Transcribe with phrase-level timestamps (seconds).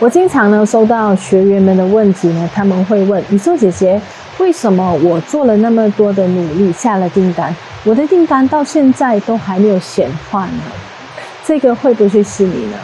[0.00, 4.00] 我经常呢收到学员们的问题呢，他们会问宇宙姐姐，
[4.38, 10.62] 为什么我做了那么多的努力，下了订单，我的订单到现在都还没有显化呢？
[11.44, 12.78] 这个会不会是你呢？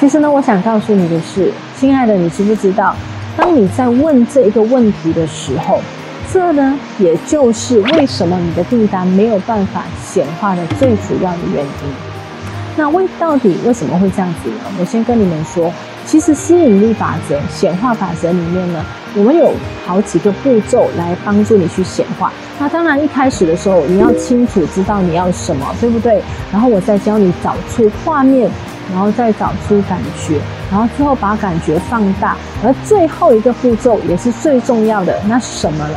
[0.00, 2.96] 其实呢，我想告诉你的是，亲爱的，你知不知道？
[3.36, 5.80] 当你在问这一个问题的时候，
[6.32, 11.70] 这呢，也就是为什么你的订单没有办法显化的最主要的原因。
[12.76, 14.64] 那为到底为什么会这样子呢？
[14.78, 15.72] 我先跟你们说，
[16.06, 18.84] 其实吸引力法则、显化法则里面呢，
[19.16, 19.52] 我们有
[19.86, 22.32] 好几个步骤来帮助你去显化。
[22.58, 26.22] 那当然，一开始的时候你要清楚知道你要什么，对不对？
[26.52, 28.48] 然后我再教你找出画面。
[28.92, 30.40] 然后再找出感觉，
[30.70, 35.94] 然后之后把感觉放大，而最后一个步骤也是最重要的，那是什么呢？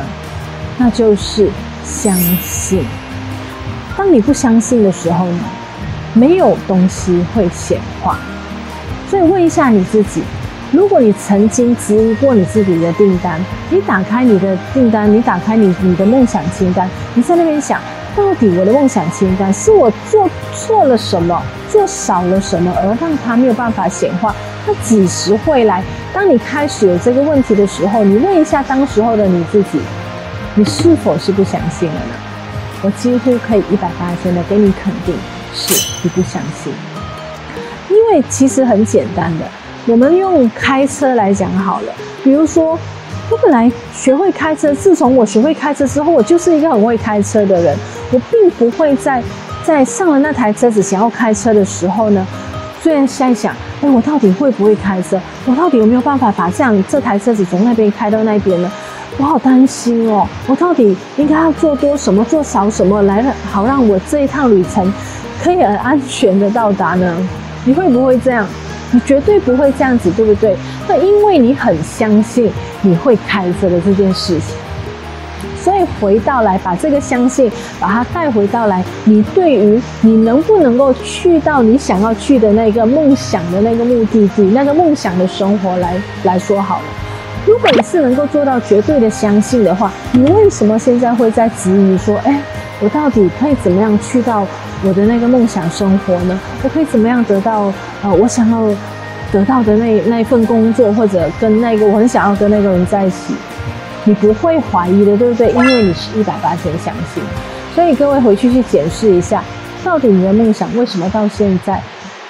[0.78, 1.50] 那就是
[1.84, 2.84] 相信。
[3.96, 5.38] 当你不相信的时候呢，
[6.14, 8.18] 没有东西会显化。
[9.08, 10.22] 所以问一下你自己：
[10.72, 17.80] 如果你曾经质疑过你自己的订单，你打开你的订单，你打开你你的梦想清单，你在那边想。
[18.16, 24.32] 到底我的梦想清单是我做错了什么，做少了什么，而让它没有办法显化？
[24.64, 25.82] 它几时会来？
[26.12, 29.80] 当你开始有这个问题的时候，你问一下当时候的你自己，
[30.54, 32.14] 你是否是不相信了呢？
[32.82, 35.14] 我几乎可以一百八十的给你肯定，
[35.52, 36.72] 是你不相信。
[37.88, 39.44] 因为其实很简单的，
[39.86, 41.92] 我们用开车来讲好了，
[42.22, 42.78] 比如说。
[43.30, 47.76] 我本来学会开车，自从我学会开车之后，我就是一个很会开车的人。
[48.12, 49.22] 我并不会在
[49.64, 52.24] 在上了那台车子想要开车的时候呢，
[52.82, 55.18] 虽然在想，哎，我到底会不会开车？
[55.46, 58.70] 我到底有没有办法把这样这台车子从那边开到那边呢？
[59.16, 60.26] 我好担心哦！
[60.46, 64.92] 我到底应该要做多什么，做少什么，来好让我这一趟旅程
[65.42, 67.16] 可以很安全的到达呢？
[67.64, 68.46] 你会不会这样？
[68.90, 70.56] 你绝对不会这样子，对不对？
[70.86, 72.52] 那因为你很相信。
[72.84, 74.54] 你会开车的这件事情，
[75.58, 77.50] 所以回到来把这个相信，
[77.80, 86.84] 把它带回到来，你对于你能不能够去到你想要去的那个梦想的那个目的地，那个梦想的生活来来说好了。
[87.46, 92.38] 如果你是能够做到绝对的相信的话，你为什么现在会在质疑说，哎，
[92.80, 94.46] 我到底可以怎么样去到
[94.82, 96.38] 我的那个梦想生活呢？
[96.62, 97.72] 我可以怎么样得到
[98.02, 98.68] 呃，我想要。
[99.34, 103.34] 得到的那那份工作，或者跟那个我很想要跟那个人在一起，
[104.04, 105.50] 你不会怀疑的，对不对？
[105.50, 107.20] 因为你是一百八十相信。
[107.74, 109.42] 所以各位回去去检视一下，
[109.82, 111.82] 到底你的梦想为什么到现在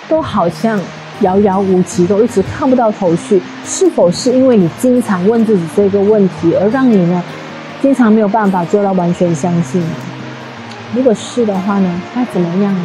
[0.08, 0.80] 都好像
[1.20, 3.42] 遥遥无期，都一直看不到头绪？
[3.66, 7.22] 是否是因为你经常问自己这个问题，而让你呢
[7.82, 9.84] 经常没有办法做到完全相信？
[10.94, 12.80] 如果是的话呢，该怎么样呢？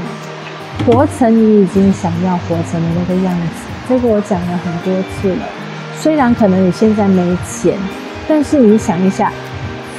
[0.85, 3.68] 活成你已经想要活成的那个样子。
[3.89, 5.43] 这个我讲了很多次了，
[5.97, 7.75] 虽然可能你现在没钱，
[8.27, 9.33] 但是你想一下，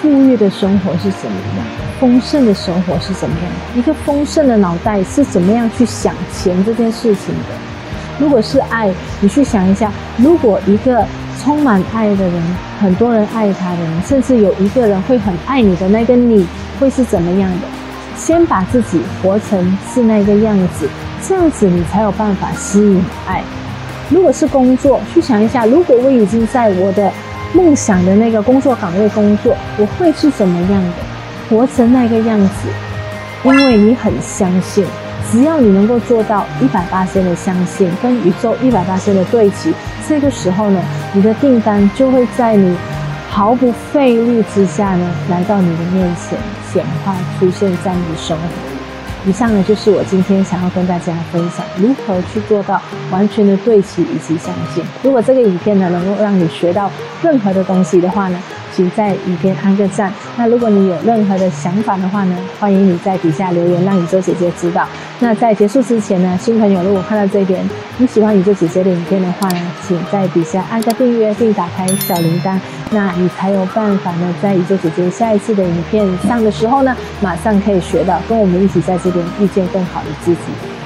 [0.00, 1.66] 富裕的生活是怎么样？
[1.98, 3.52] 丰盛的生活是怎么样？
[3.74, 7.56] 一个丰盛的脑袋是怎么样去想钱这件事情的？
[8.20, 11.04] 如果是爱，你去想一下，如果一个
[11.42, 12.42] 充满爱的人，
[12.80, 16.46] 很多人爱他的人，甚至有一个人会很爱你的那个你，
[16.78, 17.66] 会是怎么样的？
[18.16, 20.88] 先把自己活成是那个样子，
[21.26, 23.42] 这样子你才有办法吸引爱。
[24.10, 27.10] 如果是工作，去想一下，如果我已经在我的
[27.54, 30.92] 梦想的那个工作岗位工作，我会是怎么样的？
[31.48, 32.68] 活成那个样子，
[33.44, 34.84] 因为你很相信，
[35.30, 39.72] 只要你能够做到一百八十的相信，跟宇宙一百八十的对齐，
[40.08, 40.80] 这个时候呢，
[41.12, 42.76] 你的订单就会在你
[43.28, 46.38] 毫不费力之下呢，来到你的面前
[46.72, 48.69] 显化，出现在你的生活。
[49.26, 54.82] 以上呢，就是我今天想要跟大家分享如何去做到完全的对齐以及相信。
[55.02, 56.90] 如果这个影片呢，能够让你学到
[57.22, 58.42] 任何的东西的话呢，
[58.74, 60.12] 请在影片按个赞。
[60.36, 64.86] 那如果你有任何的想法的话呢，欢迎你在底下留言，让宇宙姐姐知道。
[65.18, 67.68] 那在结束之前呢，新朋友如果看到这边
[67.98, 72.58] 你喜欢宇宙姐姐的影片的话呢，请在底下按个订阅并打开小铃铛，
[72.90, 80.79] 那你才有办法呢，在宇宙姐姐下一次的影片上的时候呢，马上可以学到，跟我们一起在这边遇见更好的自己。